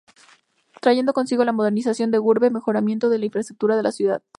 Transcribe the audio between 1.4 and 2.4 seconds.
la modernización de la